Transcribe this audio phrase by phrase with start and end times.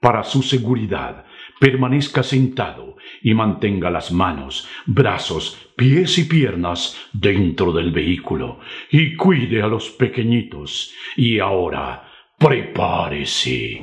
[0.00, 1.24] Para su seguridad,
[1.58, 8.60] permanezca sentado y mantenga las manos, brazos, pies y piernas dentro del vehículo
[8.92, 10.94] y cuide a los pequeñitos.
[11.16, 12.08] Y ahora,
[12.38, 13.82] prepárese.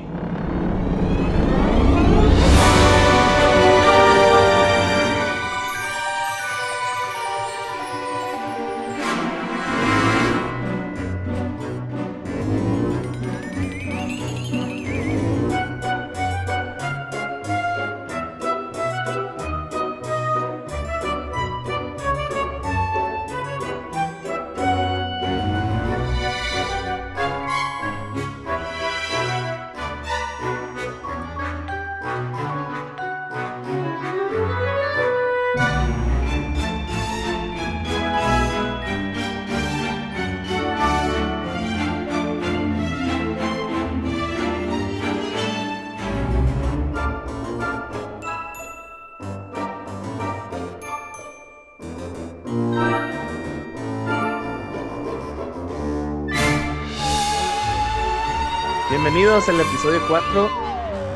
[58.95, 60.49] Bienvenidos al episodio 4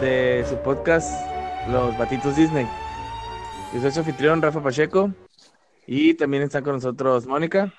[0.02, 1.09] de su podcast
[1.69, 2.67] Los Batitos Disney.
[3.73, 5.13] Yo soy su anfitrión Rafa Pacheco
[5.88, 7.73] y también está con nosotros Mónica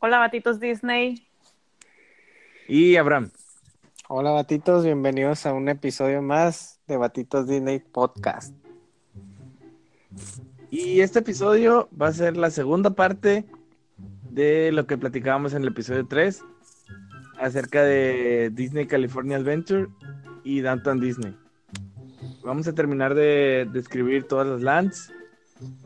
[0.00, 1.26] Hola, Batitos Disney.
[2.68, 3.30] y Abraham.
[4.08, 8.54] Hola batitos, bienvenidos a un episodio más de Batitos Disney Podcast.
[10.70, 13.46] Y este episodio va a ser la segunda parte
[14.28, 16.44] de lo que platicábamos en el episodio 3
[17.40, 19.88] acerca de Disney California Adventure
[20.44, 21.36] y Downtown Disney.
[22.44, 25.12] Vamos a terminar de describir todas las lands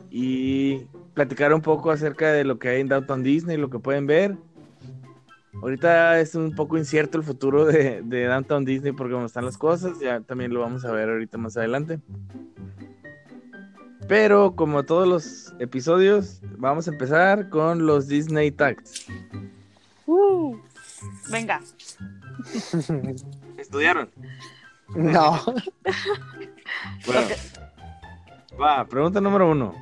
[0.09, 4.05] y platicar un poco acerca de lo que hay en Downtown Disney, lo que pueden
[4.05, 4.37] ver.
[5.61, 9.99] Ahorita es un poco incierto el futuro de, Downtown Disney porque cómo están las cosas,
[9.99, 11.99] ya también lo vamos a ver ahorita más adelante.
[14.07, 19.05] Pero como todos los episodios, vamos a empezar con los Disney Tags.
[20.05, 20.57] Uh,
[21.29, 21.59] venga.
[23.57, 24.09] ¿Estudiaron?
[24.95, 25.39] No,
[27.05, 27.27] Bueno.
[28.61, 29.73] Va, pregunta número uno.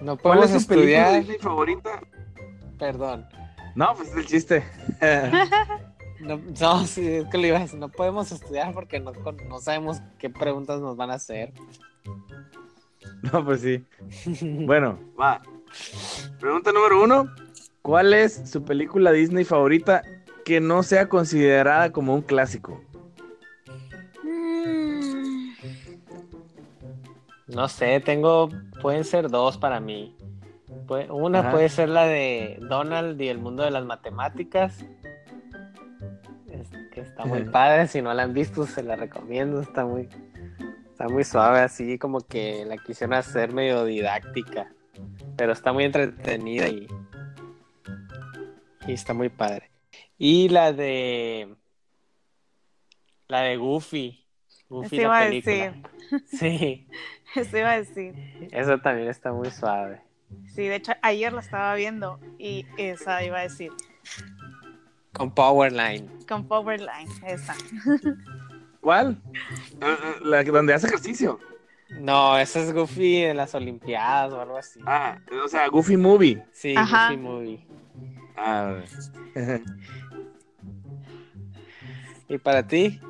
[0.00, 1.20] no ¿Cuál es tu película estudiar.
[1.20, 2.00] Disney favorita?
[2.78, 3.26] Perdón.
[3.74, 4.64] No, pues es el chiste.
[6.22, 7.80] No, no, sí, es que lo iba a decir.
[7.80, 11.52] No podemos estudiar porque no sabemos qué preguntas nos van a hacer.
[13.22, 13.84] no, pues sí.
[14.40, 15.42] Bueno, va.
[16.38, 17.28] Pregunta número uno.
[17.82, 20.02] ¿Cuál es su película Disney favorita
[20.44, 22.80] que no sea considerada como un clásico?
[27.48, 28.48] No sé, tengo.
[28.80, 30.16] Pueden ser dos para mí.
[31.10, 31.50] Una Ajá.
[31.52, 34.84] puede ser la de Donald y el mundo de las matemáticas.
[36.50, 37.88] Es- que está muy padre.
[37.88, 39.60] Si no la han visto, se la recomiendo.
[39.60, 40.08] Está muy,
[40.90, 44.70] está muy suave, así como que la quisieron hacer medio didáctica.
[45.36, 46.86] Pero está muy entretenida y,
[48.86, 49.70] y está muy padre.
[50.18, 51.54] Y la de.
[53.28, 54.24] La de Goofy.
[54.68, 55.74] Goofy Eso la iba a película.
[56.26, 56.86] Sí,
[57.34, 58.14] Eso iba a decir.
[58.52, 60.00] eso también está muy suave.
[60.46, 63.70] Sí, de hecho, ayer la estaba viendo y esa iba a decir.
[65.12, 66.08] Con Powerline.
[66.26, 67.54] Con Powerline, esa.
[68.80, 69.20] ¿Cuál?
[69.80, 71.38] Ah, ah, La que- donde hace ejercicio.
[72.00, 74.80] No, esa es Goofy en las Olimpiadas o algo así.
[74.86, 76.42] Ah, o sea, Goofy Movie.
[76.52, 77.08] Sí, Ajá.
[77.10, 77.66] Goofy Movie.
[78.36, 78.80] Ah,
[82.28, 83.00] ¿Y para ti?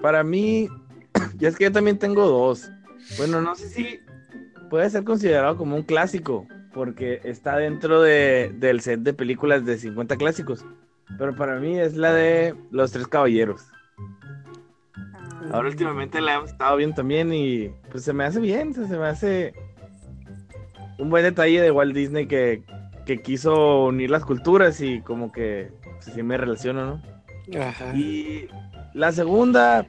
[0.00, 0.68] para mí,
[1.38, 2.70] ya es que yo también tengo dos.
[3.16, 4.00] Bueno, no sé si
[4.70, 9.78] puede ser considerado como un clásico, porque está dentro de, del set de películas de
[9.78, 10.64] 50 clásicos.
[11.16, 13.62] Pero para mí es la de Los Tres Caballeros.
[15.04, 18.86] Ah, Ahora últimamente la hemos estado viendo también y pues se me hace bien, se,
[18.86, 19.54] se me hace
[20.98, 22.62] un buen detalle de Walt Disney que,
[23.08, 27.58] que quiso unir las culturas y como que pues, sí me relaciono, ¿no?
[27.58, 27.96] Ajá.
[27.96, 28.48] Y
[28.92, 29.86] la segunda,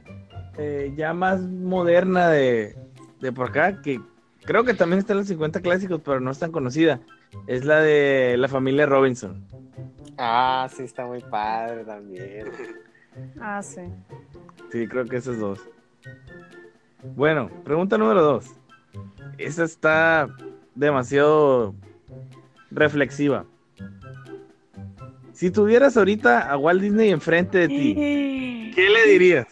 [0.56, 2.74] eh, ya más moderna de,
[3.20, 4.00] de por acá, que
[4.46, 7.00] creo que también está en los 50 clásicos, pero no es tan conocida,
[7.46, 9.46] es la de la familia Robinson.
[10.16, 12.46] Ah, sí, está muy padre también.
[13.40, 13.80] Ah, sí.
[14.70, 15.58] Sí, creo que esos dos.
[17.16, 18.46] Bueno, pregunta número dos.
[19.36, 20.28] Esa está
[20.76, 21.74] demasiado
[22.70, 23.44] reflexiva.
[25.32, 27.94] Si tuvieras ahorita a Walt Disney enfrente de ti,
[28.74, 29.46] ¿qué le dirías?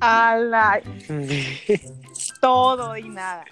[0.00, 0.80] A la
[2.40, 3.44] todo y nada.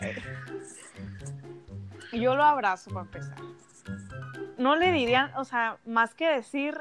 [2.12, 3.38] Yo lo abrazo para empezar.
[4.59, 6.75] No le dirían, o sea, más que decir,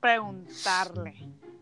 [0.00, 1.14] preguntarle.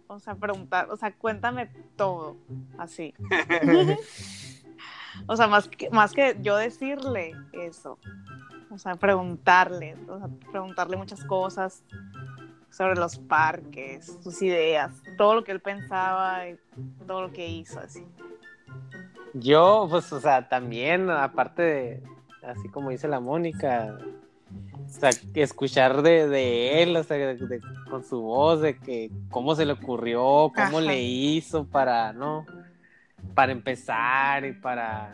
[0.08, 2.36] O sea, preguntar, o sea, cuéntame todo,
[2.78, 3.14] así.
[5.26, 7.98] o sea, más que, más que yo decirle eso.
[8.70, 11.84] O sea, preguntarle, o sea, preguntarle muchas cosas
[12.70, 16.56] sobre los parques, sus ideas, todo lo que él pensaba y
[17.06, 18.02] todo lo que hizo, así.
[19.34, 22.02] Yo, pues, o sea, también, aparte de,
[22.42, 23.98] así como dice la Mónica,
[24.86, 27.60] o sea, escuchar de, de él, o sea, de- de-
[27.90, 30.80] con su voz, de que cómo se le ocurrió, cómo Ajá.
[30.80, 32.46] le hizo para, ¿no?
[33.34, 35.12] Para empezar y para,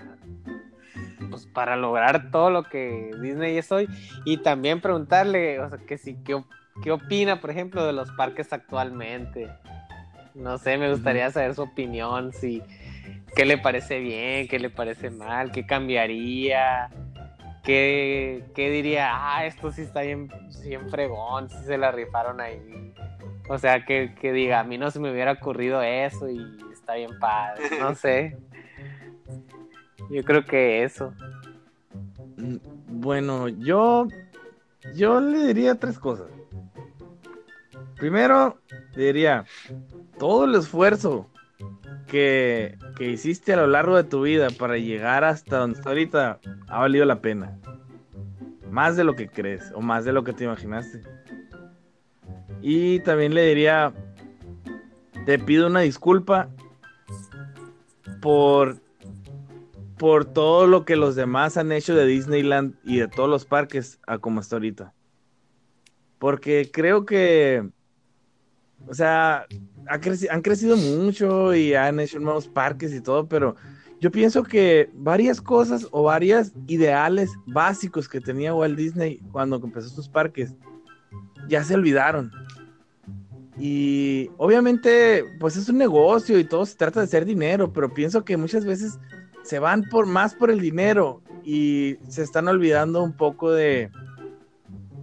[1.30, 3.88] pues, para lograr todo lo que Disney es hoy.
[4.24, 6.42] Y también preguntarle, o sea, que si, qué,
[6.82, 9.48] qué opina, por ejemplo, de los parques actualmente.
[10.34, 12.62] No sé, me gustaría saber su opinión, si
[13.34, 16.90] qué le parece bien, qué le parece mal, qué cambiaría,
[17.64, 20.30] qué, qué diría, ah, esto sí está bien,
[20.64, 22.94] bien fregón, sí se la rifaron ahí.
[23.48, 26.38] O sea, que, que diga, a mí no se me hubiera ocurrido eso y
[26.88, 28.38] está bien padre, no sé.
[30.10, 31.12] Yo creo que eso.
[32.38, 32.56] Mm,
[32.86, 34.08] Bueno, yo,
[34.94, 36.28] yo le diría tres cosas.
[37.96, 38.58] Primero,
[38.94, 39.44] le diría,
[40.18, 41.28] todo el esfuerzo
[42.06, 46.40] que, que hiciste a lo largo de tu vida para llegar hasta donde está ahorita
[46.68, 47.58] ha valido la pena.
[48.70, 51.02] Más de lo que crees o más de lo que te imaginaste.
[52.62, 53.92] Y también le diría,
[55.26, 56.48] te pido una disculpa
[58.20, 58.80] por
[59.98, 63.98] por todo lo que los demás han hecho de Disneyland y de todos los parques
[64.06, 64.94] a como está ahorita.
[66.18, 67.68] Porque creo que,
[68.86, 69.46] o sea,
[69.88, 73.56] han crecido mucho y han hecho nuevos parques y todo, pero
[74.00, 79.88] yo pienso que varias cosas o varias ideales básicos que tenía Walt Disney cuando empezó
[79.88, 80.54] sus parques
[81.48, 82.30] ya se olvidaron.
[83.58, 88.24] Y obviamente, pues es un negocio y todo se trata de hacer dinero, pero pienso
[88.24, 88.98] que muchas veces
[89.42, 93.90] se van por más por el dinero y se están olvidando un poco de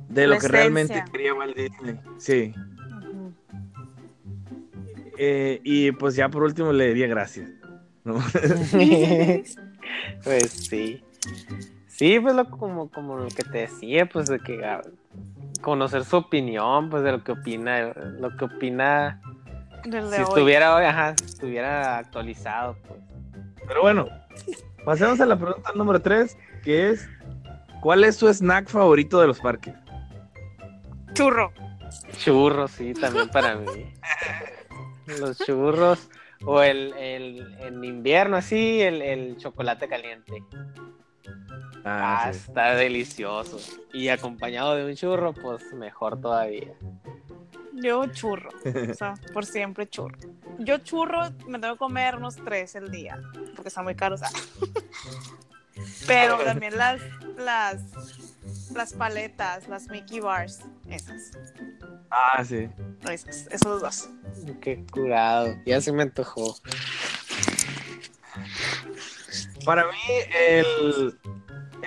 [0.09, 1.99] de lo que realmente quería Walt Disney.
[2.17, 2.53] Sí.
[5.17, 7.49] Eh, y pues ya por último le diría gracias.
[8.05, 8.15] ¿no?
[10.23, 11.03] pues sí.
[11.87, 14.81] Sí, pues lo, como, como lo que te decía, pues de que ah,
[15.61, 19.21] conocer su opinión, pues de lo que opina, lo que opina
[19.83, 20.13] si hoy.
[20.21, 22.99] estuviera hoy, ajá, si estuviera actualizado, pues.
[23.67, 24.07] Pero bueno,
[24.83, 27.07] pasemos a la pregunta número 3, que es
[27.81, 29.73] ¿cuál es su snack favorito de los parques?
[31.13, 31.51] Churro.
[32.17, 33.93] Churros, sí, también para mí.
[35.19, 36.09] Los churros.
[36.45, 40.43] O el, el en invierno, así, el, el chocolate caliente.
[41.85, 42.39] Ah, sí.
[42.39, 43.59] está delicioso.
[43.93, 46.73] Y acompañado de un churro, pues mejor todavía.
[47.73, 48.49] Yo churro.
[48.89, 50.17] O sea, por siempre churro.
[50.59, 53.21] Yo churro me tengo que comer unos tres el día,
[53.55, 54.21] porque están muy caros.
[54.23, 54.29] ah.
[56.07, 57.01] Pero también las,
[57.37, 57.81] las,
[58.73, 61.31] las paletas, las Mickey Bars, esas,
[62.09, 62.69] Ah, sí.
[63.11, 64.09] esas, esos dos.
[64.61, 65.55] Qué curado.
[65.65, 66.55] Ya se me antojó.
[69.65, 69.91] Para mí,
[70.49, 71.17] el,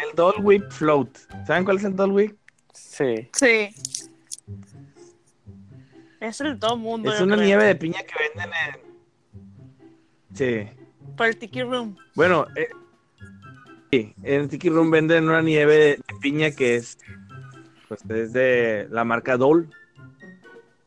[0.02, 1.16] el Dole Whip Float.
[1.46, 2.38] ¿Saben cuál es el Dole Whip?
[2.72, 3.28] Sí.
[3.32, 3.70] Sí.
[6.20, 7.12] Es el todo mundo.
[7.12, 7.46] Es una creo.
[7.46, 10.34] nieve de piña que venden en.
[10.34, 10.68] Sí.
[11.16, 11.96] Por el Tiki Room.
[12.14, 12.68] Bueno, eh,
[13.90, 16.99] sí, en Tiki Room venden una nieve de, de piña que es.
[17.88, 19.68] Pues es de la marca Dole.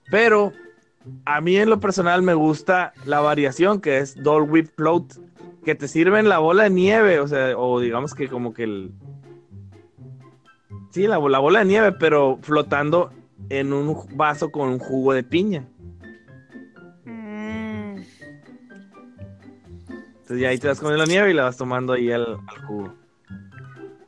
[0.09, 0.53] Pero
[1.25, 5.13] a mí en lo personal me gusta la variación que es Dole Whip Float.
[5.65, 8.91] Que te sirven la bola de nieve, o sea, o digamos que como que el.
[10.91, 13.11] Sí, la, la bola de nieve, pero flotando
[13.49, 15.65] en un vaso con un jugo de piña.
[17.05, 18.01] Mm,
[20.21, 22.65] Entonces ya ahí te vas comiendo la nieve y la vas tomando ahí al, al
[22.65, 22.93] jugo.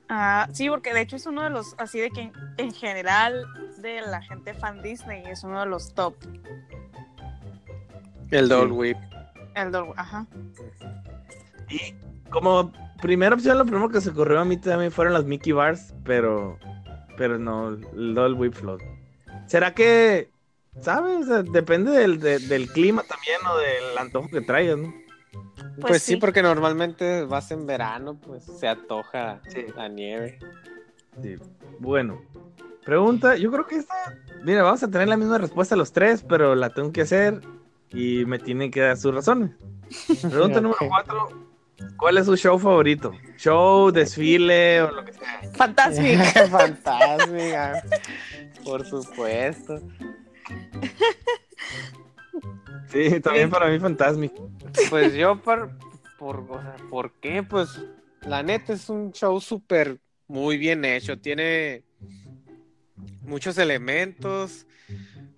[0.10, 3.46] Ah, sí, porque de hecho es uno de los, así de que en, en general
[3.82, 6.16] de la gente fan Disney es uno de los top.
[8.32, 8.98] El Dole Whip.
[9.56, 10.26] El Dol- ajá.
[11.74, 15.52] Y como primera opción, lo primero que se ocurrió a mí también fueron las Mickey
[15.54, 16.58] Bars, pero,
[17.18, 18.82] pero no, el Dole Whip Float.
[19.48, 20.30] ¿Será que,
[20.82, 21.24] sabes?
[21.24, 24.94] O sea, depende del, de- del clima también o del antojo que traigas, ¿no?
[25.82, 26.14] Pues, sí.
[26.14, 26.18] sí.
[26.18, 29.66] porque normalmente vas en verano, pues se antoja Sí.
[29.76, 30.40] la nieve.
[31.22, 31.36] Sí.
[31.80, 32.22] Bueno,
[32.86, 33.96] pregunta, yo creo que esta,
[34.44, 37.42] mira, vamos a tener la misma respuesta los tres, pero la tengo que hacer
[37.90, 39.52] y me tienen que dar sus razones.
[40.30, 41.30] Pregunta número cuatro,
[41.98, 43.14] ¿cuál es su show favorito?
[43.38, 45.42] Show, desfile o lo que sea.
[45.54, 46.24] Fantástico.
[46.50, 47.84] Fantástica.
[48.64, 49.82] Por supuesto.
[52.88, 54.34] Sí, también para mí Fantasmic.
[54.90, 55.72] Pues yo por,
[56.18, 57.44] por, o sea, ¿por qué?
[57.44, 57.70] Pues
[58.22, 61.18] la neta es un show súper muy bien hecho.
[61.18, 61.84] Tiene
[63.22, 64.66] muchos elementos,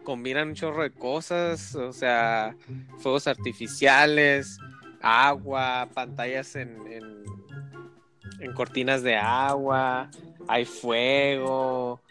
[0.04, 2.56] combinan un chorro de cosas, o sea,
[3.00, 4.58] fuegos artificiales,
[5.06, 6.80] agua, pantallas en,
[8.40, 10.10] en, cortinas de agua,
[10.48, 12.02] hay fuego,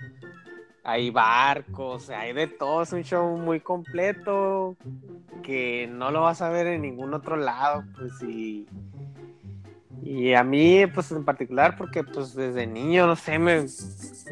[0.85, 4.77] hay barcos, hay de todo, es un show muy completo
[5.43, 8.69] que no lo vas a ver en ningún otro lado, pues y,
[10.03, 13.67] y a mí, pues en particular, porque pues desde niño, no sé, me,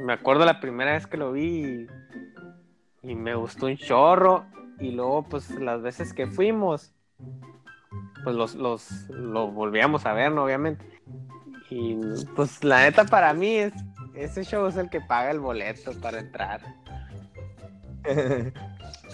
[0.04, 1.88] me acuerdo la primera vez que lo vi
[3.02, 4.47] y, y me gustó un chorro
[4.78, 6.92] y luego pues las veces que fuimos,
[8.25, 10.44] pues los, los, lo volvíamos a ver, ¿no?
[10.44, 10.84] Obviamente.
[11.70, 11.96] Y
[12.37, 13.72] pues la neta para mí es,
[14.14, 16.61] ese show es el que paga el boleto para entrar.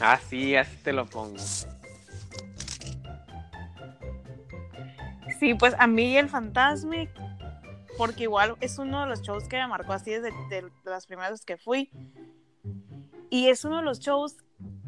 [0.01, 1.37] Así, así te lo pongo.
[5.39, 7.11] Sí, pues a mí el Fantasmic,
[7.97, 11.07] porque igual es uno de los shows que me marcó así desde de, de las
[11.07, 11.91] primeras que fui.
[13.29, 14.37] Y es uno de los shows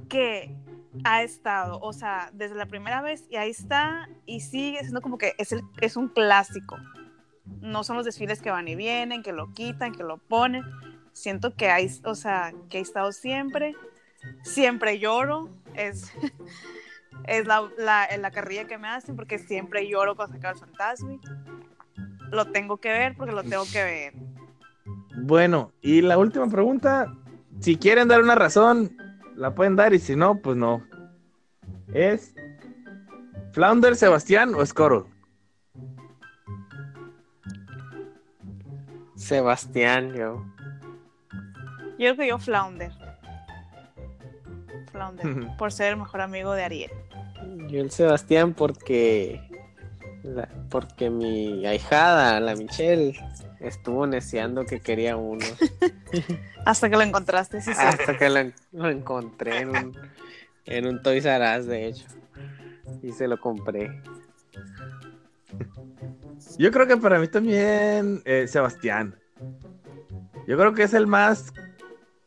[0.09, 0.57] que
[1.05, 5.19] ha estado, o sea, desde la primera vez y ahí está y sigue siendo como
[5.19, 6.77] que es, el, es un clásico.
[7.61, 10.65] No son los desfiles que van y vienen, que lo quitan, que lo ponen.
[11.13, 13.75] Siento que hay, o sea, que ha estado siempre.
[14.43, 15.49] Siempre lloro.
[15.75, 16.13] Es,
[17.27, 21.19] es la, la, la, carrilla que me hacen porque siempre lloro cuando saca el fantasma.
[22.31, 24.15] Lo tengo que ver porque lo tengo que ver.
[25.23, 27.13] Bueno, y la última pregunta,
[27.61, 28.97] si quieren dar una razón,
[29.41, 30.87] la pueden dar y si no, pues no.
[31.95, 32.35] ¿Es
[33.53, 35.09] Flounder, Sebastián o Scoro?
[39.17, 40.45] Sebastián, yo.
[41.99, 42.93] Yo creo que yo Flounder.
[44.93, 46.91] Flounder, por ser el mejor amigo de Ariel.
[47.69, 49.41] Yo el Sebastián porque
[50.23, 53.19] la, porque mi ahijada, la Michelle,
[53.61, 55.45] estuvo neciando que quería uno.
[56.67, 57.81] Hasta que lo encontraste, sí, sí.
[57.81, 59.99] Hasta que lo, lo, encontré en un,
[60.67, 62.07] en un Toys R Us, de hecho.
[63.03, 64.03] Y se lo compré.
[66.59, 69.15] Yo creo que para mí también eh, Sebastián.
[70.47, 71.53] Yo creo que es el más,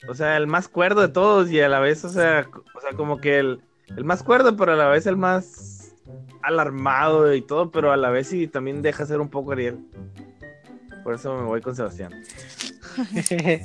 [0.08, 2.92] o sea, el más cuerdo de todos y a la vez, o sea, o sea
[2.96, 3.62] como que el,
[3.98, 5.73] el más cuerdo, pero a la vez el más
[6.44, 9.80] alarmado y todo, pero a la vez sí también deja ser un poco Ariel.
[11.04, 12.14] Por eso me voy con Sebastián.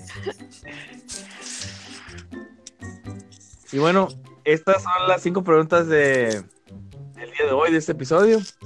[3.73, 4.09] y bueno,
[4.45, 8.41] estas son las cinco preguntas de el día de hoy, de este episodio.
[8.41, 8.57] Se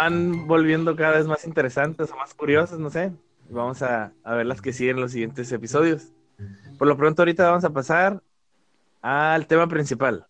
[0.00, 3.12] van volviendo cada vez más interesantes o más curiosas, no sé.
[3.48, 6.12] Vamos a, a ver las que siguen en los siguientes episodios.
[6.78, 8.22] Por lo pronto, ahorita vamos a pasar
[9.02, 10.26] al tema principal.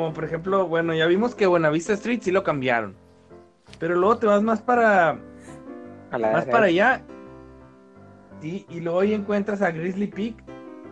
[0.00, 2.96] Como por ejemplo, bueno, ya vimos que Buenavista Street sí lo cambiaron.
[3.78, 5.18] Pero luego te vas más para.
[6.10, 7.02] más para allá.
[8.40, 10.42] Sí, y luego ahí encuentras a Grizzly Peak.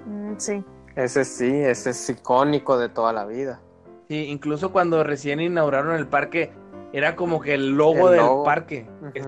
[0.04, 0.62] Mm, sí.
[0.94, 3.62] Ese sí, ese es icónico de toda la vida.
[4.08, 6.52] Sí, incluso cuando recién inauguraron el parque,
[6.92, 8.44] era como que el logo, El del logo.
[8.44, 8.86] parque.
[9.14, 9.22] Que,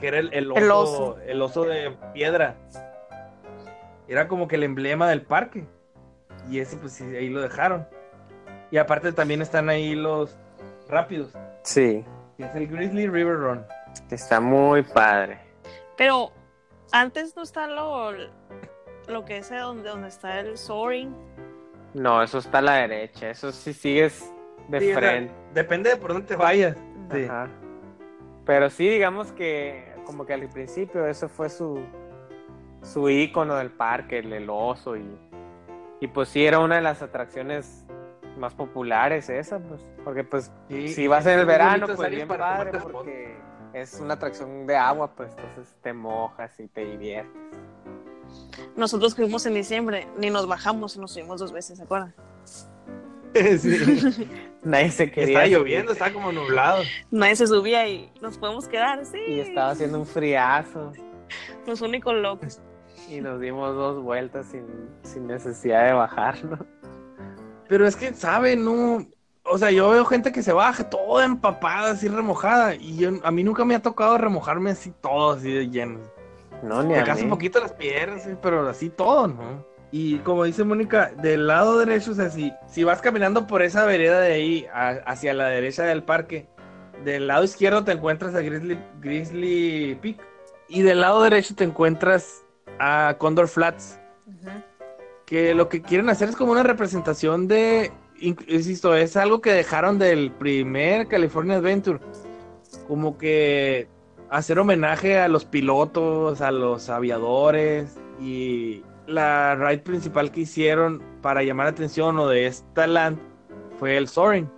[0.00, 1.18] que era el, el oso, El oso.
[1.26, 2.56] el oso de piedra.
[4.08, 5.66] Era como que el emblema del parque.
[6.50, 7.86] Y ese, pues sí, ahí lo dejaron.
[8.70, 10.36] Y aparte también están ahí los
[10.88, 11.32] rápidos.
[11.62, 12.04] Sí,
[12.36, 13.64] que es el Grizzly River Run.
[14.10, 15.38] está muy padre.
[15.96, 16.32] Pero
[16.92, 18.12] antes no está lo,
[19.08, 21.14] lo que es donde, donde está el soaring.
[21.94, 24.30] No, eso está a la derecha, eso sí sigues
[24.68, 25.34] de Sí, o sea, frente.
[25.54, 26.76] depende de por dónde te vayas.
[27.12, 27.24] Sí.
[27.24, 27.48] Ajá.
[28.44, 31.80] Pero sí, digamos que como que al principio eso fue su
[32.82, 35.04] su ícono del parque, el, el oso y,
[36.00, 37.84] y pues sí era una de las atracciones
[38.36, 42.28] más populares esa, pues, porque pues Sí, si vas en el es verano, pues bien
[42.28, 43.36] para padre, porque
[43.72, 47.32] es una atracción de agua, pues entonces te mojas y te diviertes.
[48.76, 52.14] Nosotros fuimos en diciembre, ni nos bajamos y nos subimos dos veces, ¿se acuerdan?
[53.58, 54.28] Sí.
[54.62, 55.26] Nadie se quería.
[55.28, 55.58] Estaba subir.
[55.58, 56.82] lloviendo, estaba como nublado.
[57.10, 59.18] Nadie se subía y nos podemos quedar, sí.
[59.28, 60.92] Y estaba haciendo un friazo
[61.66, 62.60] Los únicos locos.
[63.10, 64.64] y nos dimos dos vueltas sin,
[65.02, 66.60] sin necesidad de bajarnos.
[67.68, 68.56] Pero es que, ¿sabe?
[68.56, 69.06] No.
[69.48, 72.74] O sea, yo veo gente que se baja toda empapada, así remojada.
[72.74, 76.00] Y yo, a mí nunca me ha tocado remojarme así todo, así de lleno.
[76.62, 77.22] No, ni Me a mí.
[77.22, 79.64] un poquito las piernas, sí, pero así todo, ¿no?
[79.92, 83.84] Y como dice Mónica, del lado derecho, o sea, si, si vas caminando por esa
[83.84, 86.48] vereda de ahí, a- hacia la derecha del parque,
[87.04, 90.18] del lado izquierdo te encuentras a Grizzly, Grizzly Peak
[90.68, 92.42] y del lado derecho te encuentras
[92.80, 94.00] a Condor Flats.
[94.26, 94.50] Ujú.
[95.26, 97.92] Que lo que quieren hacer es como una representación de.
[98.18, 102.00] Insisto, es algo que dejaron del primer California Adventure.
[102.88, 103.88] Como que
[104.30, 111.42] hacer homenaje a los pilotos, a los aviadores y la ride principal que hicieron para
[111.42, 113.18] llamar la atención o de esta land
[113.78, 114.50] fue el Soaring.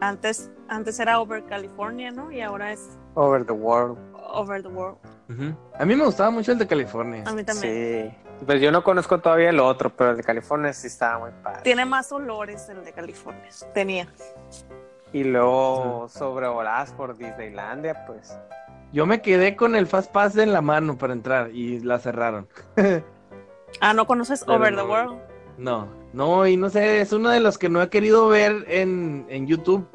[0.00, 2.30] Antes, antes era Over California, ¿no?
[2.30, 3.98] Y ahora es Over the world.
[4.14, 4.98] Over the World.
[5.78, 7.24] A mí me gustaba mucho el de California.
[7.26, 8.10] A mí también.
[8.10, 8.25] Sí.
[8.44, 11.62] Pues yo no conozco todavía el otro, pero el de California sí estaba muy padre.
[11.62, 13.48] Tiene más olores el de California.
[13.72, 14.08] Tenía.
[15.12, 18.38] Y luego sobrevoladas por Disneylandia, pues.
[18.92, 22.48] Yo me quedé con el Fast Pass en la mano para entrar y la cerraron.
[23.80, 24.88] Ah, ¿no conoces Pero Over the no.
[24.88, 25.18] World?
[25.58, 29.26] No, no, y no sé, es uno de los que no he querido ver en,
[29.28, 29.86] en YouTube.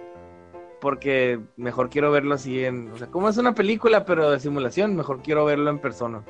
[0.81, 2.91] Porque mejor quiero verlo así en.
[2.91, 6.23] O sea, como es una película, pero de simulación, mejor quiero verlo en persona.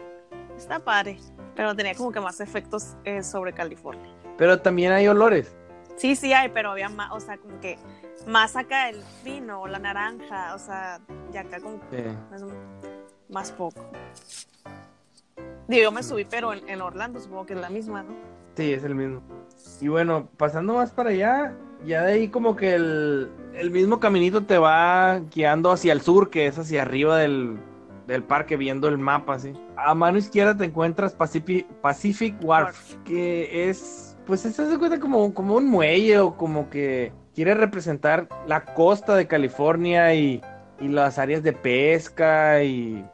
[0.56, 1.18] Está padre.
[1.56, 4.10] Pero tenía como que más efectos eh, sobre California.
[4.38, 5.56] Pero también hay olores.
[5.98, 7.78] Sí, sí hay, pero había más, o sea, como que
[8.26, 11.00] más acá el vino, la naranja, o sea,
[11.34, 12.44] y acá como Eh, es
[13.30, 13.86] más poco.
[15.68, 18.14] Digo, yo me subí, pero en, en Orlando supongo que es la misma, ¿no?
[18.56, 19.22] sí, es el mismo.
[19.80, 21.54] Y bueno, pasando más para allá,
[21.86, 26.30] ya de ahí como que el, el mismo caminito te va guiando hacia el sur,
[26.30, 27.58] que es hacia arriba del,
[28.08, 29.54] del parque, viendo el mapa, así.
[29.78, 35.34] A mano izquierda te encuentras Pacific, Pacific Wharf, que es, pues eso se cuenta como,
[35.34, 40.42] como un muelle o como que quiere representar la costa de California y,
[40.80, 43.06] y las áreas de pesca y,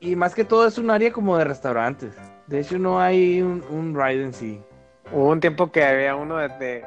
[0.00, 2.14] y más que todo es un área como de restaurantes.
[2.46, 4.60] De hecho no hay un, un ride en sí.
[5.12, 6.84] Hubo un tiempo que había uno de, de-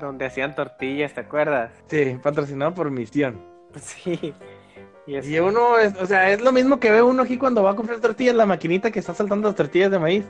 [0.00, 1.70] donde hacían tortillas, ¿te acuerdas?
[1.86, 3.40] Sí, patrocinado por Misión.
[3.80, 4.34] Sí.
[5.06, 7.72] Y Y uno, es, o sea, es lo mismo que ve uno aquí cuando va
[7.72, 10.24] a comprar tortillas, la maquinita que está saltando las tortillas de maíz.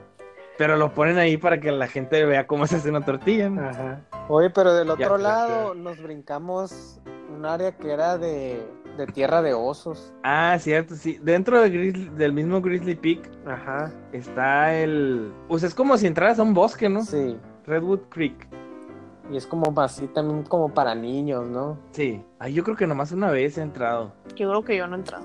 [0.58, 3.48] Pero lo ponen ahí para que la gente vea cómo se hace una tortilla.
[3.48, 3.68] ¿no?
[3.68, 4.00] Ajá.
[4.28, 7.00] Oye, pero del otro ya, lado nos brincamos
[7.35, 8.62] un área que era de,
[8.98, 10.12] de tierra de osos.
[10.22, 11.18] Ah, cierto, sí.
[11.22, 13.92] Dentro de Grizzly- del mismo Grizzly Peak Ajá.
[14.12, 15.32] está el...
[15.48, 17.02] Pues es como si entraras a un bosque, ¿no?
[17.02, 17.37] Sí.
[17.66, 18.46] Redwood Creek.
[19.30, 21.78] Y es como así también como para niños, ¿no?
[21.92, 22.22] Sí.
[22.38, 24.12] Ay, yo creo que nomás una vez he entrado.
[24.37, 25.24] Yo creo que yo no he entrado.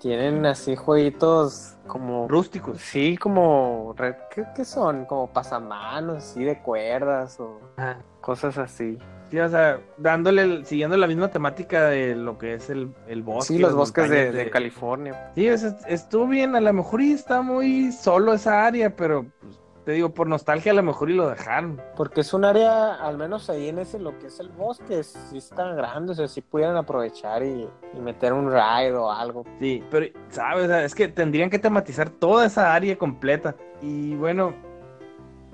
[0.00, 2.26] Tienen así jueguitos como...
[2.28, 2.78] Rústicos.
[2.78, 3.94] Sí, como...
[4.34, 5.06] ¿Qué, qué son?
[5.06, 7.96] Como pasamanos, así de cuerdas o Ah.
[8.20, 8.98] cosas así.
[9.30, 13.22] Sí, o sea, dándole, el- siguiendo la misma temática de lo que es el, el
[13.22, 13.54] bosque.
[13.54, 15.30] Sí, los bosques de, de California.
[15.34, 19.24] Sí, o sea, estuvo bien, a lo mejor y está muy solo esa área, pero
[19.40, 21.80] pues, te digo, por nostalgia a lo mejor y lo dejaron.
[21.96, 25.36] Porque es un área, al menos ahí en ese, lo que es el bosque, sí
[25.36, 29.44] está grande, o sea, sí pudieran aprovechar y, y meter un ride o algo.
[29.60, 30.64] Sí, pero, ¿sabes?
[30.64, 33.54] O sea, es que tendrían que tematizar toda esa área completa.
[33.82, 34.54] Y bueno,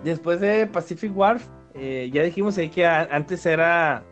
[0.05, 4.05] después de Pacific Wharf, eh, ya dijimos ahí que antes era,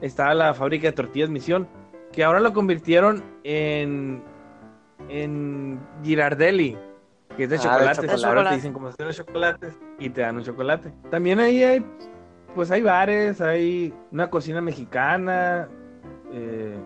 [0.00, 1.68] estaba la fábrica de tortillas Misión,
[2.12, 4.22] que ahora lo convirtieron en,
[5.08, 6.78] en Girardelli,
[7.40, 7.96] que es de Ah, de chocolates.
[7.96, 8.10] chocolate.
[8.26, 8.54] Ahora te chocolate.
[8.56, 10.92] dicen cómo hacer los chocolates y te dan un chocolate.
[11.10, 11.84] También ahí hay,
[12.54, 15.68] pues hay bares, hay una cocina mexicana,
[16.32, 16.76] eh,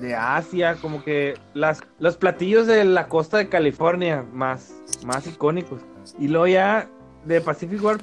[0.00, 5.80] de Asia, como que las, los platillos de la costa de California más, más icónicos.
[6.18, 6.88] Y luego ya
[7.24, 8.02] de Pacific Wharf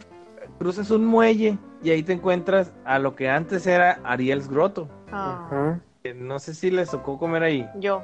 [0.59, 4.87] cruzas un muelle y ahí te encuentras a lo que antes era Ariel's Grotto.
[5.11, 5.77] Ah,
[6.15, 7.67] No sé si les tocó comer ahí.
[7.79, 8.03] Yo,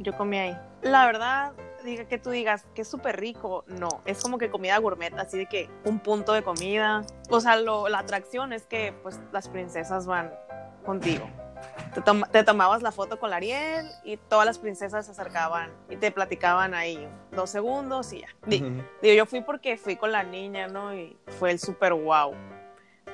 [0.00, 0.58] yo comí ahí.
[0.82, 1.52] La verdad,
[1.84, 5.38] diga que tú digas que es súper rico, no, es como que comida gourmet, así
[5.38, 7.02] de que un punto de comida.
[7.30, 10.32] O sea, lo, la atracción es que pues las princesas van
[10.84, 11.28] contigo.
[11.94, 15.72] Te, tom- te tomabas la foto con la Ariel y todas las princesas se acercaban
[15.88, 18.28] y te platicaban ahí dos segundos y ya.
[18.46, 18.60] Di-
[19.00, 20.94] Digo, yo fui porque fui con la niña, ¿no?
[20.94, 22.34] Y fue el súper wow.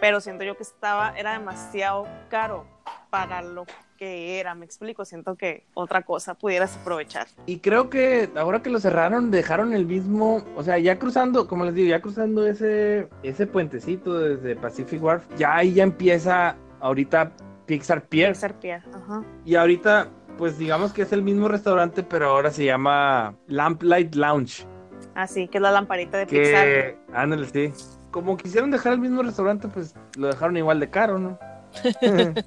[0.00, 2.66] Pero siento yo que estaba, era demasiado caro
[3.10, 3.66] para lo
[4.00, 5.04] que era, me explico.
[5.04, 7.26] Siento que otra cosa pudieras aprovechar.
[7.44, 11.66] Y creo que ahora que lo cerraron, dejaron el mismo, o sea, ya cruzando, como
[11.66, 17.32] les digo, ya cruzando ese, ese puentecito desde Pacific Wharf, ya ahí ya empieza ahorita
[17.66, 18.34] Pixar Pier.
[18.34, 18.76] Ser pie.
[18.94, 19.22] Ajá.
[19.44, 20.08] Y ahorita,
[20.38, 24.66] pues digamos que es el mismo restaurante, pero ahora se llama Lamplight Lounge.
[25.14, 26.64] Así que es la lamparita de Pixar.
[26.64, 27.70] Que, ándale, sí.
[28.10, 31.38] Como quisieron dejar el mismo restaurante, pues lo dejaron igual de caro, ¿no?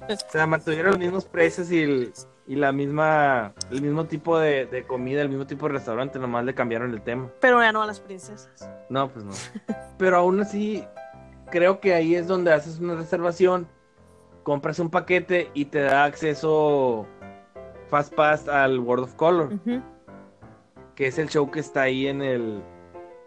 [0.08, 2.12] o sea, mantuvieron los mismos precios y, el-
[2.46, 6.44] y la misma, el mismo tipo de, de comida, el mismo tipo de restaurante, nomás
[6.44, 7.30] le cambiaron el tema.
[7.40, 8.70] Pero ya no a las princesas.
[8.90, 9.32] No, pues no.
[9.98, 10.84] Pero aún así,
[11.50, 13.66] creo que ahí es donde haces una reservación
[14.42, 17.06] compras un paquete y te da acceso
[17.88, 19.58] Fast Pass al World of Color,
[20.94, 22.62] que es el show que está ahí en el,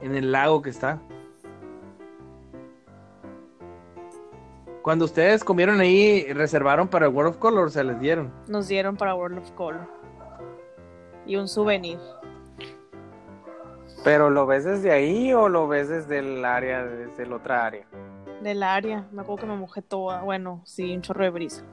[0.01, 1.01] en el lago que está.
[4.87, 8.31] Cuando ustedes comieron ahí, reservaron para el World of Color, se les dieron.
[8.47, 9.85] Nos dieron para World of Color.
[11.25, 11.99] Y un souvenir.
[14.05, 17.85] ¿Pero lo ves desde ahí o lo ves desde el área, desde el otra área?
[18.41, 19.05] Del área.
[19.11, 20.21] Me acuerdo que me mojé toda.
[20.21, 21.65] Bueno, sí, un chorro de brisa.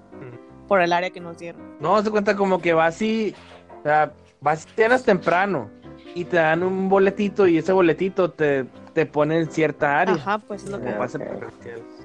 [0.66, 1.62] Por el área que nos dieron.
[1.78, 3.32] No, se cuenta como que vas y,
[3.78, 5.70] o sea, vas y cenas temprano
[6.16, 10.14] y te dan un boletito y ese boletito te, te pone en cierta área.
[10.14, 10.94] Ajá, pues es lo que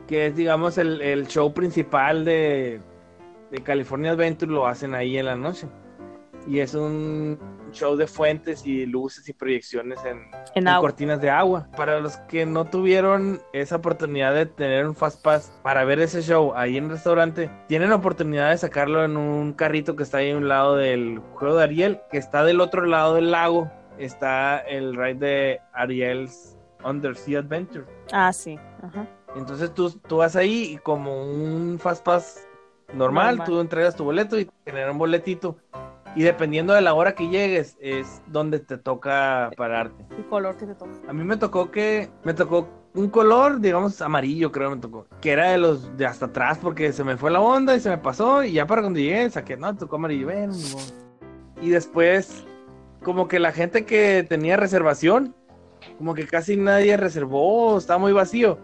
[0.07, 2.81] Que es, digamos, el, el show principal de,
[3.51, 5.67] de California Adventure, lo hacen ahí en la noche.
[6.47, 7.37] Y es un
[7.71, 10.89] show de fuentes y luces y proyecciones en, en en agua.
[10.89, 11.67] cortinas de agua.
[11.77, 16.23] Para los que no tuvieron esa oportunidad de tener un Fast Pass para ver ese
[16.23, 20.19] show ahí en el restaurante, tienen la oportunidad de sacarlo en un carrito que está
[20.19, 23.69] ahí a un lado del juego de Ariel, que está del otro lado del lago.
[23.99, 27.85] Está el ride de Ariel's Undersea Adventure.
[28.11, 28.57] Ah, sí.
[28.81, 29.07] Ajá.
[29.35, 32.47] Entonces tú, tú vas ahí y como un Fast Pass
[32.93, 33.47] normal, Normal.
[33.47, 35.57] tú entregas tu boleto y te generan un boletito.
[36.15, 40.03] Y dependiendo de la hora que llegues, es donde te toca pararte.
[40.17, 40.91] El color que te toca.
[41.07, 45.05] A mí me tocó que me tocó un color, digamos amarillo, creo que me tocó,
[45.21, 47.91] que era de los de hasta atrás porque se me fue la onda y se
[47.91, 50.27] me pasó y ya para cuando llegué saqué, no, tocó amarillo.
[51.61, 52.43] Y después
[53.03, 55.35] como que la gente que tenía reservación,
[55.99, 58.57] como que casi nadie reservó, estaba muy vacío.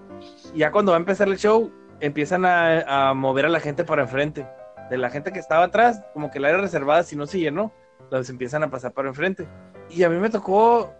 [0.53, 1.69] Y ya cuando va a empezar el show,
[1.99, 4.47] empiezan a, a mover a la gente para enfrente.
[4.89, 7.73] De la gente que estaba atrás, como que la área reservada, si no se llenó,
[8.09, 9.47] los empiezan a pasar para enfrente.
[9.89, 10.93] Y a mí me tocó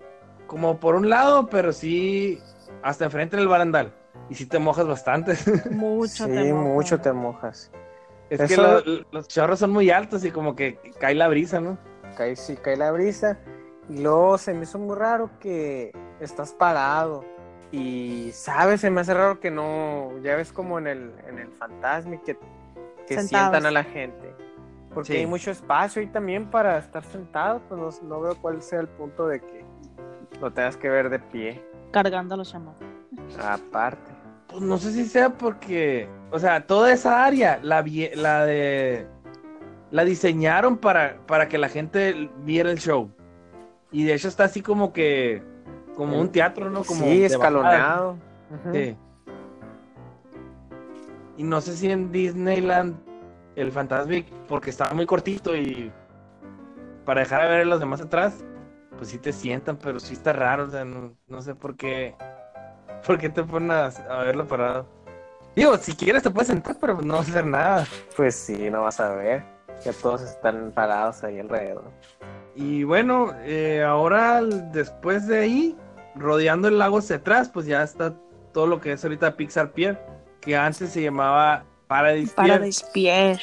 [0.46, 2.40] como por un lado, pero sí
[2.84, 3.94] hasta enfrente del barandal.
[4.30, 5.36] Y sí te mojas bastante.
[5.72, 6.64] Mucho sí, te moja.
[6.74, 7.72] mucho te mojas.
[8.30, 11.62] es que Eso- lo- los chorros son muy altos y como que cae la brisa,
[11.62, 11.78] ¿no?
[12.18, 13.40] Cae, sí, cae la brisa.
[13.88, 17.24] Y luego se me hizo muy raro que estás parado.
[17.72, 18.82] Y, ¿sabes?
[18.82, 20.12] Se me hace raro que no.
[20.24, 22.38] Ya ves como en el, en el Fantasmic que,
[23.08, 23.30] que Sentados.
[23.52, 24.34] sientan a la gente.
[24.94, 25.18] Porque Sí.
[25.20, 27.62] hay mucho espacio ahí también para estar sentado.
[27.68, 29.66] Pues no, no veo cuál sea el punto de que
[30.40, 31.62] lo tengas que ver de pie.
[31.92, 32.86] Cargando a los chamacos.
[33.42, 34.12] Aparte.
[34.48, 39.06] Pues no sé si sea porque, o sea, toda esa área, la, vie- la de,
[39.92, 43.10] la diseñaron para, para que la gente viera el show.
[43.92, 45.44] Y de hecho está así como que,
[45.96, 46.84] como un teatro, ¿no?
[46.84, 47.26] Como sí.
[48.50, 48.74] Ujú.
[48.74, 48.98] Sí.
[51.38, 52.96] Y no sé si en Disneyland
[53.56, 55.92] el Fantasmic, porque estaba muy cortito y
[57.06, 58.44] para dejar de ver a los demás atrás,
[58.98, 62.16] pues sí te sientan, pero sí está raro, o sea, no, no sé por qué,
[63.06, 64.88] por qué te ponen a, a verlo parado.
[65.56, 67.86] Digo, si quieres te puedes sentar, pero no vas a hacer nada.
[68.18, 69.44] Pues sí, no vas a ver.
[69.84, 71.92] Que todos están parados ahí alrededor.
[72.56, 75.78] Y bueno, eh, ahora después de ahí,
[76.16, 78.14] rodeando el lago hacia atrás, pues ya está
[78.54, 80.00] todo lo que es ahorita Pixar Pier,
[80.42, 82.48] que antes se llamaba Paradise Pier.
[82.50, 83.40] Paradise Pier.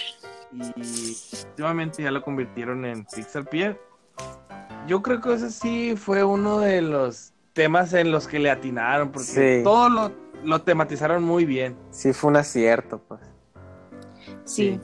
[0.53, 1.17] y
[1.49, 3.81] últimamente ya lo convirtieron en Pixar Pier.
[4.87, 9.13] Yo creo que ese sí fue uno de los temas en los que le atinaron,
[9.13, 9.65] porque Sí.
[9.65, 10.13] todo lo,
[10.45, 11.77] lo tematizaron muy bien.
[11.91, 13.21] Sí, fue un acierto, pues.
[14.45, 14.81] Sí.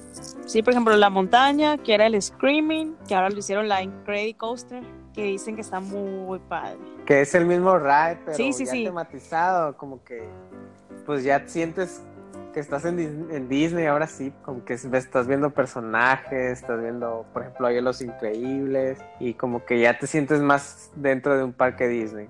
[0.46, 0.62] sí.
[0.62, 4.82] por ejemplo, la montaña, que era el Screaming, que ahora lo hicieron la Incredible Coaster,
[5.14, 6.78] que dicen que está muy padre.
[7.06, 8.84] Que es el mismo ride, pero Sí, sí, ya sí.
[8.84, 10.28] tematizado, como que
[11.06, 12.02] pues ya sientes
[12.52, 17.24] que estás en, Dis- en Disney ahora sí, como que estás viendo personajes, estás viendo,
[17.32, 21.52] por ejemplo, ahí Los Increíbles, y como que ya te sientes más dentro de un
[21.52, 22.28] parque Disney,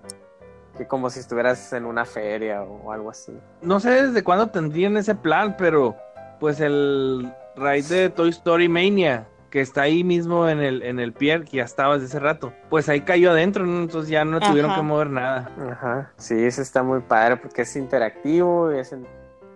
[0.76, 3.32] que como si estuvieras en una feria o algo así.
[3.62, 5.96] No sé desde cuándo tendrían ese plan, pero
[6.40, 11.12] pues el ride de Toy Story Mania, que está ahí mismo en el, en el
[11.12, 13.80] pier, que ya estaba desde hace rato, pues ahí cayó adentro, ¿no?
[13.82, 14.80] entonces ya no tuvieron Ajá.
[14.80, 15.50] que mover nada.
[15.72, 19.06] Ajá, sí, eso está muy padre porque es interactivo, y es en-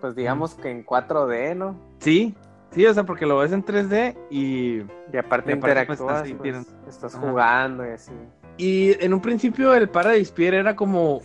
[0.01, 1.79] pues digamos que en 4D, ¿no?
[1.99, 2.35] Sí,
[2.71, 4.81] sí, o sea, porque lo ves en 3D y
[5.13, 6.55] Y aparte Y aparte, pues, estás pues,
[6.89, 8.11] estás jugando y así.
[8.57, 11.21] Y en un principio el Paradise Pier era como,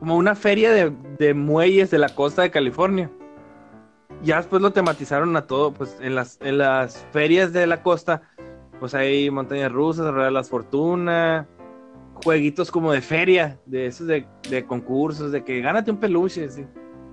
[0.00, 3.10] como una feria de, de muelles de la costa de California.
[4.22, 8.22] Ya después lo tematizaron a todo, pues en las, en las ferias de la costa,
[8.78, 11.48] pues hay montañas rusas, rueda de la fortuna,
[12.22, 16.64] jueguitos como de feria, de esos de, de concursos, de que gánate un peluche, sí.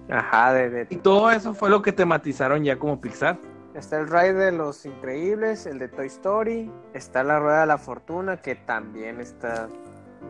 [0.10, 3.40] Ajá, de, de Y todo eso fue lo que tematizaron ya como Pixar.
[3.76, 7.78] Está el ride de los increíbles, el de Toy Story, está la rueda de la
[7.78, 9.68] fortuna que también está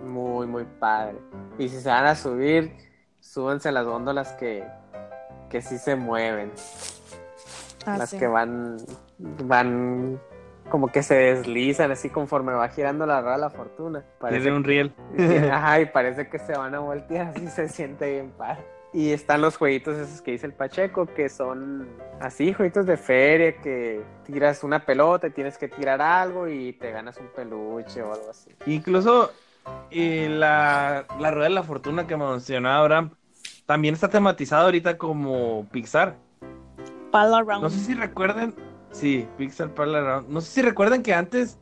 [0.06, 1.18] muy muy padre.
[1.58, 2.74] Y si se van a subir,
[3.20, 4.65] súbanse a las góndolas que,
[5.49, 6.51] que sí se mueven.
[7.85, 8.17] Ah, las sí.
[8.17, 8.77] que van,
[9.17, 10.21] van
[10.69, 14.05] como que se deslizan así conforme va girando la rueda de la fortuna.
[14.19, 14.93] Parece Tiene un riel.
[15.15, 18.63] que- Ajá, y parece que se van a voltear, así se siente bien padre.
[18.91, 21.88] Y están los jueguitos esos que dice el Pacheco, que son
[22.19, 26.91] así, jueguitos de feria, que tiras una pelota y tienes que tirar algo y te
[26.91, 28.51] ganas un peluche o algo así.
[28.65, 29.31] Incluso
[29.91, 33.15] eh, la, la rueda de la fortuna que mencionaba Abraham
[33.69, 36.17] también está tematizada ahorita como Pixar.
[37.12, 37.62] Pal around.
[37.62, 38.55] No sé si recuerden,
[38.89, 40.29] sí, Pixar Parallel Around.
[40.29, 41.60] No sé si recuerdan que antes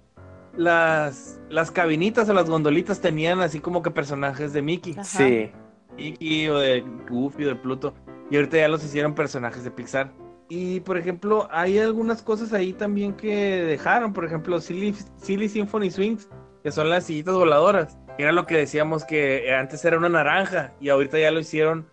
[0.55, 4.93] las, las cabinitas o las gondolitas tenían así como que personajes de Mickey.
[4.93, 5.03] Ajá.
[5.03, 5.51] Sí,
[5.97, 7.93] Mickey o de Goofy o de Pluto.
[8.31, 10.09] Y ahorita ya los hicieron personajes de Pixar.
[10.47, 14.13] Y por ejemplo, hay algunas cosas ahí también que dejaron.
[14.13, 16.29] Por ejemplo, Silly, Silly Symphony Swings,
[16.63, 17.97] que son las sillitas voladoras.
[18.17, 20.71] Era lo que decíamos que antes era una naranja.
[20.79, 21.85] Y ahorita ya lo hicieron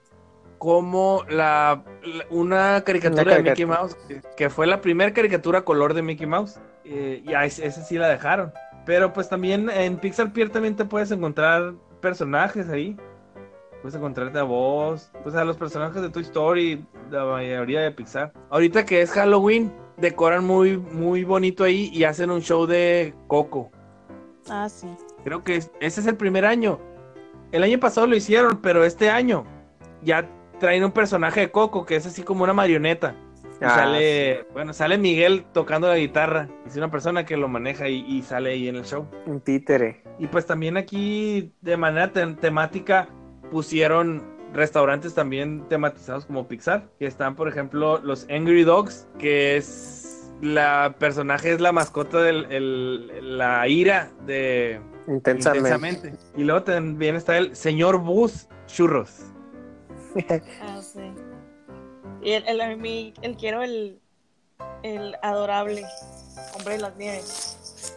[0.58, 3.66] como la, la- una caricatura Una de Mickey.
[3.66, 3.94] Mouse.
[4.08, 6.60] Que, que fue la primera caricatura color de Mickey Mouse.
[6.84, 8.52] Eh, y a ese- esa sí la dejaron.
[8.86, 12.96] Pero pues también en Pixar Pier también te puedes encontrar personajes ahí.
[13.80, 18.32] Puedes encontrarte a vos, pues a los personajes de Toy Story, la mayoría de Pixar.
[18.50, 23.70] Ahorita que es Halloween, decoran muy, muy bonito ahí y hacen un show de Coco.
[24.48, 24.88] Ah, sí.
[25.22, 26.78] Creo que es- ese es el primer año.
[27.52, 29.44] El año pasado lo hicieron, pero este año
[30.02, 30.28] ya
[30.64, 33.14] traen un personaje de Coco que es así como una marioneta.
[33.60, 36.48] Y Ah, sale, bueno, sale Miguel tocando la guitarra.
[36.66, 39.06] Es una persona que lo maneja y, y sale ahí en el show.
[39.26, 40.02] un títere.
[40.18, 43.08] Y pues también aquí de manera tem- temática
[43.50, 44.22] pusieron
[44.52, 50.96] restaurantes también tematizados como Pixar, que están por ejemplo los Angry Dogs, que es la
[50.98, 55.58] personaje es la mascota el- la ira de Intensamente.
[55.68, 56.12] intensamente.
[56.36, 59.32] Y luego también está el señor Bus Churros.
[60.62, 61.12] Ah, sí.
[62.22, 64.00] Y el, el, a mí, el quiero el,
[64.82, 65.84] el adorable
[66.54, 67.94] hombre de las nieves.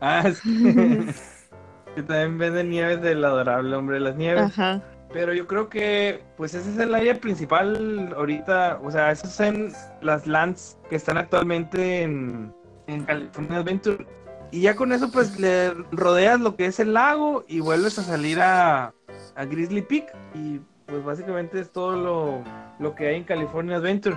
[0.00, 1.06] Ah, sí.
[1.94, 4.42] que también venden nieves del adorable hombre de las nieves.
[4.42, 4.82] Ajá.
[5.12, 9.72] Pero yo creo que, pues ese es el área principal ahorita, o sea, esas son
[10.02, 12.54] las lands que están actualmente en,
[12.86, 14.06] en California Adventure.
[14.52, 18.02] Y ya con eso, pues le rodeas lo que es el lago y vuelves a
[18.02, 18.94] salir a,
[19.34, 20.12] a Grizzly Peak.
[20.34, 22.42] Y pues básicamente es todo lo,
[22.78, 24.16] lo que hay en California Adventure.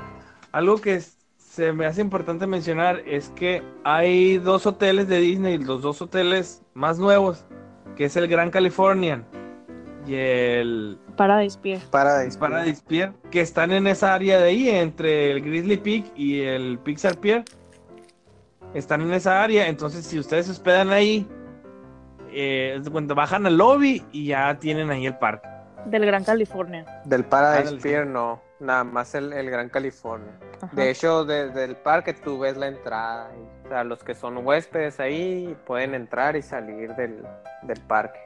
[0.51, 5.59] Algo que es- se me hace importante mencionar es que hay dos hoteles de Disney,
[5.59, 7.45] los dos hoteles más nuevos,
[7.95, 9.23] que es el Gran Californian
[10.07, 11.79] y el Paradise Pier.
[11.91, 12.37] Paradise.
[12.39, 16.79] Paradise Pier, que están en esa área de ahí, entre el Grizzly Peak y el
[16.79, 17.45] Pixar Pier.
[18.73, 21.27] Están en esa área, entonces si ustedes se hospedan ahí,
[22.31, 25.52] eh, cuando bajan al lobby y ya tienen ahí el parque.
[25.85, 26.85] Del Gran California.
[27.05, 27.77] Del Paradise sí.
[27.81, 30.31] Pier no, nada más el, el Gran California.
[30.61, 30.75] Ajá.
[30.75, 33.31] De hecho, desde el parque tú ves la entrada.
[33.35, 37.23] y, o sea, los que son huéspedes ahí pueden entrar y salir del,
[37.63, 38.19] del parque.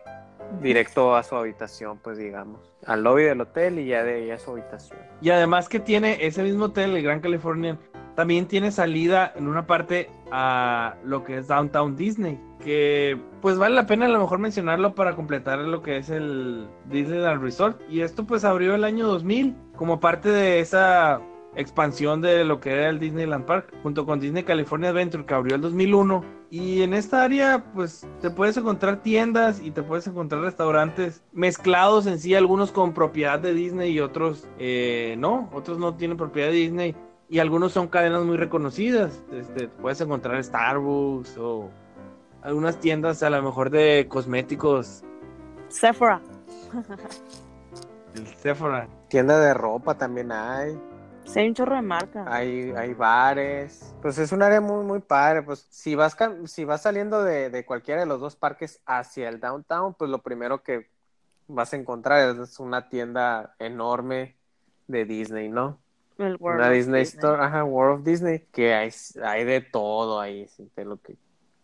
[0.61, 2.73] Directo a su habitación, pues digamos.
[2.85, 4.99] Al lobby del hotel y ya de ahí a su habitación.
[5.19, 7.77] Y además que tiene ese mismo hotel, el Gran Californian,
[8.17, 13.75] también tiene salida en una parte a lo que es Downtown Disney, que pues vale
[13.75, 17.79] la pena a lo mejor mencionarlo para completar lo que es el Disneyland Resort.
[17.91, 21.21] Y esto pues abrió el año 2000 como parte de esa
[21.55, 25.53] expansión de lo que era el Disneyland Park, junto con Disney California Adventure que abrió
[25.53, 26.25] el 2001.
[26.49, 32.07] Y en esta área pues te puedes encontrar tiendas y te puedes encontrar restaurantes mezclados
[32.07, 36.47] en sí, algunos con propiedad de Disney y otros eh, no, otros no tienen propiedad
[36.47, 36.95] de Disney.
[37.29, 39.21] Y algunos son cadenas muy reconocidas.
[39.31, 41.69] Este, puedes encontrar Starbucks o
[42.41, 45.03] algunas tiendas a lo mejor de cosméticos.
[45.67, 46.21] Sephora.
[48.15, 48.87] El Sephora.
[49.09, 50.79] Tienda de ropa también hay.
[51.25, 52.25] Sí, hay un chorro de marca.
[52.27, 53.93] Hay, hay bares.
[54.01, 55.41] Pues es un área muy, muy padre.
[55.43, 59.41] Pues si vas, si vas saliendo de, de cualquiera de los dos parques hacia el
[59.41, 60.89] downtown, pues lo primero que
[61.47, 64.37] vas a encontrar es una tienda enorme
[64.87, 65.79] de Disney, ¿no?
[66.17, 68.89] El World Una of Disney, Store, ajá, World of Disney, que hay,
[69.23, 71.15] hay de todo ahí, de lo que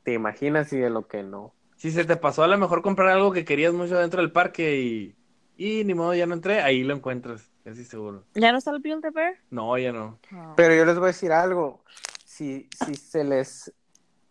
[0.04, 1.54] te imaginas y de lo que no.
[1.78, 4.78] Si se te pasó a lo mejor comprar algo que querías mucho dentro del parque
[4.78, 5.16] y,
[5.58, 8.24] y ni modo ya no entré, ahí lo encuentras, casi seguro.
[8.36, 9.36] ¿Ya no está el Build a Bear?
[9.50, 10.20] No, ya no.
[10.32, 10.54] No.
[10.56, 11.84] Pero yo les voy a decir algo,
[12.26, 13.74] si, si se les,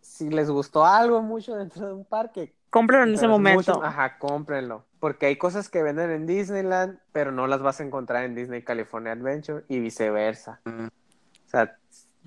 [0.01, 3.73] si les gustó algo mucho dentro de un parque, Cómpralo en ese momento.
[3.75, 7.83] mucho- ajá, cómprenlo, porque hay cosas que venden en Disneyland, pero no las vas a
[7.83, 10.61] encontrar en Disney California Adventure y viceversa.
[10.63, 10.85] Mm.
[10.85, 11.77] O sea,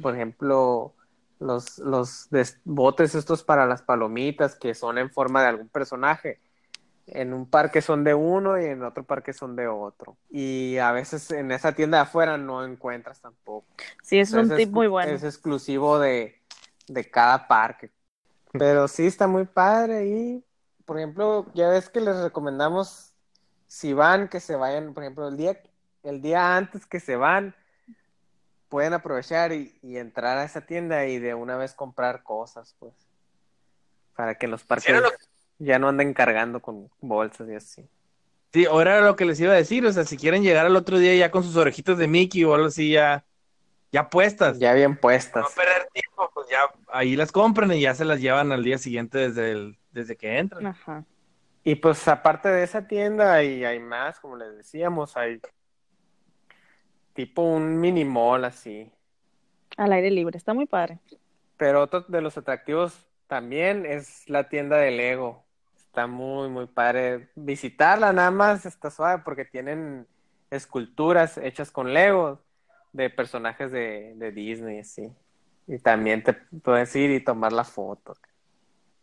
[0.03, 0.93] por ejemplo,
[1.39, 6.39] los, los des- botes estos para las palomitas que son en forma de algún personaje,
[7.07, 10.19] en un parque son de uno y en otro parque son de otro.
[10.29, 13.65] Y a veces en esa tienda de afuera no encuentras tampoco.
[14.03, 15.13] Sí, es un tip muy bueno.
[15.13, 16.43] Es exclusivo de,
[16.89, 17.91] de cada parque.
[18.53, 20.45] Pero sí está muy padre y,
[20.87, 23.13] por ejemplo, ya ves que les recomendamos,
[23.67, 25.61] si van, que se vayan, por ejemplo, el día,
[26.05, 27.55] el día antes que se van,
[28.69, 32.95] pueden aprovechar y, y entrar a esa tienda y de una vez comprar cosas, pues,
[34.15, 35.11] para que los parques lo
[35.59, 37.89] ya no anden cargando con bolsas y así.
[38.53, 40.77] Sí, ahora era lo que les iba a decir, o sea, si quieren llegar al
[40.77, 43.25] otro día ya con sus orejitas de Mickey o algo así ya,
[43.93, 45.53] ya puestas, Ya bien no puestas.
[45.55, 49.19] perder tiempo, pues ya ahí las compran y ya se las llevan al día siguiente
[49.19, 50.67] desde el, desde que entran.
[50.67, 51.05] Ajá.
[51.65, 55.41] Y pues aparte de esa tienda, y hay más, como les decíamos, hay
[57.13, 58.93] tipo un mini mall así.
[59.77, 61.01] Al aire libre, está muy padre.
[61.57, 65.45] Pero otro de los atractivos también es la tienda de Lego.
[65.77, 67.31] Está muy, muy padre.
[67.35, 70.07] Visitarla nada más está suave porque tienen
[70.51, 72.43] esculturas hechas con Lego
[72.93, 75.11] de personajes de, de Disney, así.
[75.67, 78.15] Y también te puedes ir y tomar la foto.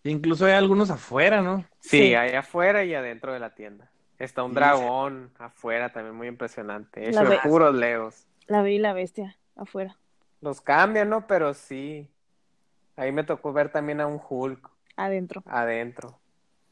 [0.03, 1.65] Incluso hay algunos afuera, ¿no?
[1.79, 2.15] Sí, Sí.
[2.15, 3.89] hay afuera y adentro de la tienda.
[4.19, 8.25] Está un Sí, dragón afuera también muy impresionante, hecho La de puros Legos.
[8.47, 9.97] La vi y la bestia afuera,
[10.41, 11.25] Los cambian, ¿no?
[11.27, 12.09] Pero sí.
[12.95, 15.41] Ahí me tocó ver también a un Hulk adentro.
[15.47, 16.19] adentro.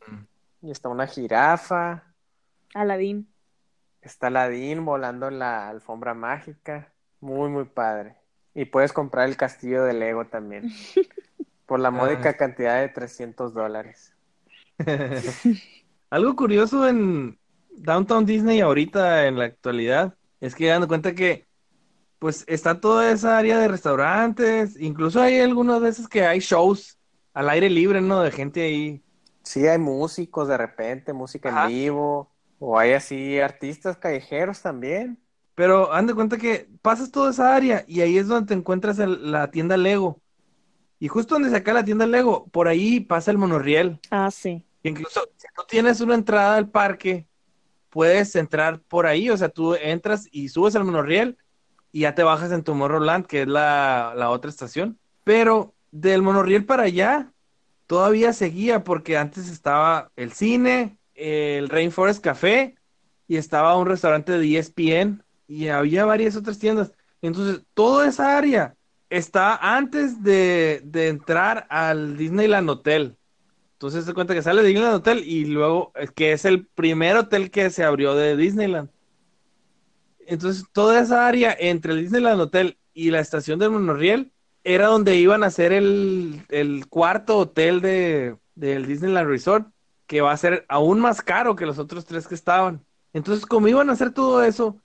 [0.08, 0.68] Mm.
[0.68, 2.04] Y está una jirafa,
[2.74, 3.28] Aladín.
[4.02, 6.92] está Aladdin volando en la alfombra mágica.
[7.22, 8.16] Muy, muy padre.
[8.54, 10.70] Y puedes comprar el castillo de Lego también.
[11.72, 14.14] Por la módica cantidad de 300 dólares.
[16.10, 17.40] Algo curioso en
[17.78, 21.48] Downtown Disney ahorita en la actualidad es que dando cuenta que
[22.20, 26.98] pues está toda esa área de restaurantes, incluso hay algunas veces que hay shows
[27.34, 28.22] al aire libre, ¿no?
[28.22, 29.02] De gente ahí.
[29.44, 31.64] Sí, hay músicos de repente, música Ajá.
[31.68, 32.30] en vivo.
[32.60, 35.18] O hay así artistas callejeros también.
[35.56, 39.00] Pero haz de cuenta que pasas toda esa área y ahí es donde te encuentras
[39.00, 40.21] el- la tienda Lego.
[41.02, 44.00] Y justo donde se acaba la tienda Lego, por ahí pasa el monorriel.
[44.12, 44.64] Ah, sí.
[44.84, 47.28] Y incluso si tú tienes una entrada al parque,
[47.90, 49.32] puedes entrar por ahí.
[49.32, 51.40] O sea, tú entras y subes al monorriel
[51.92, 55.00] y ya te bajas en Tomorrowland, que es la, la otra estación.
[55.24, 57.34] Pero del monorriel para allá,
[57.88, 62.76] todavía seguía porque antes estaba el cine, el Rainforest Café
[63.28, 66.92] y estaba un restaurante de ESPN y había varias otras tiendas.
[67.24, 68.76] Entonces, toda esa área
[69.12, 73.18] está antes de, de entrar al Disneyland Hotel.
[73.74, 77.18] Entonces se cuenta que sale de Disneyland Hotel y luego es que es el primer
[77.18, 78.90] hotel que se abrió de Disneyland.
[80.28, 84.32] Entonces toda esa área entre el Disneyland Hotel y la estación del monorriel
[84.64, 89.68] era donde iban a hacer el, el cuarto hotel de, del Disneyland Resort,
[90.08, 92.86] que va a ser aún más caro que los otros tres que estaban.
[93.14, 94.80] Entonces como iban a hacer todo eso,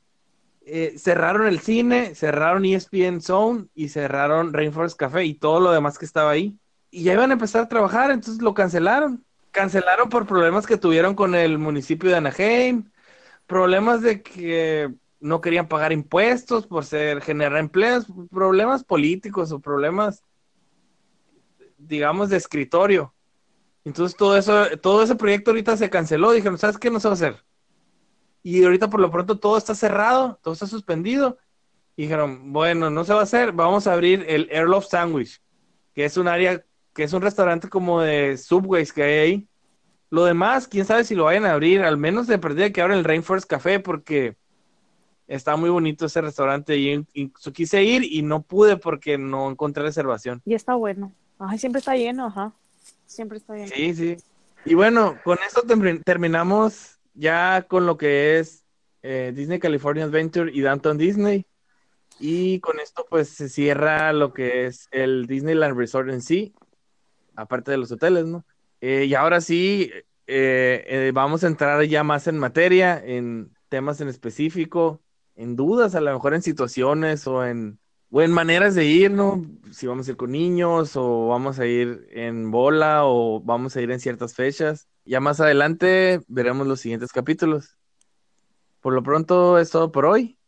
[0.68, 5.96] eh, cerraron el cine, cerraron ESPN Zone y cerraron Rainforest Café y todo lo demás
[5.96, 6.58] que estaba ahí.
[6.90, 9.24] Y ya iban a empezar a trabajar, entonces lo cancelaron.
[9.52, 12.90] Cancelaron por problemas que tuvieron con el municipio de Anaheim,
[13.46, 20.24] problemas de que no querían pagar impuestos por ser generar empleos, problemas políticos o problemas,
[21.78, 23.14] digamos, de escritorio.
[23.84, 26.32] Entonces todo eso, todo ese proyecto ahorita se canceló.
[26.32, 27.44] Dijeron, ¿sabes qué no se va a hacer?
[28.48, 31.36] Y ahorita por lo pronto todo está cerrado, todo está suspendido.
[31.96, 35.40] Y dijeron, bueno, no se va a hacer, vamos a abrir el Air Love Sandwich,
[35.92, 39.48] que es un área, que es un restaurante como de Subways que hay ahí.
[40.10, 42.98] Lo demás, quién sabe si lo vayan a abrir, al menos de perdida que abran
[42.98, 44.36] el Rainforest Café, porque
[45.26, 49.82] está muy bonito ese restaurante y, y quise ir y no pude porque no encontré
[49.82, 50.40] reservación.
[50.44, 51.12] Y está bueno.
[51.40, 52.52] Ay, siempre está lleno, ajá.
[53.06, 53.72] Siempre está lleno.
[53.74, 54.16] Sí, sí.
[54.64, 58.64] Y bueno, con esto termi- terminamos ya con lo que es
[59.02, 61.46] eh, Disney California Adventure y Downtown Disney.
[62.18, 66.54] Y con esto pues se cierra lo que es el Disneyland Resort en sí,
[67.34, 68.46] aparte de los hoteles, ¿no?
[68.80, 69.90] Eh, y ahora sí,
[70.26, 75.02] eh, vamos a entrar ya más en materia, en temas en específico,
[75.34, 77.78] en dudas, a lo mejor en situaciones o en,
[78.10, 79.44] o en maneras de ir, ¿no?
[79.70, 83.82] Si vamos a ir con niños o vamos a ir en bola o vamos a
[83.82, 84.88] ir en ciertas fechas.
[85.06, 87.78] Ya más adelante veremos los siguientes capítulos.
[88.80, 90.38] Por lo pronto es todo por hoy.